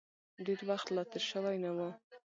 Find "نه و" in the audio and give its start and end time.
1.63-1.79